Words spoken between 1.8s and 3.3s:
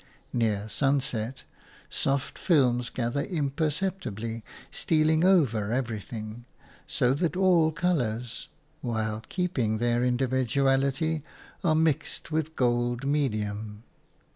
soft films gather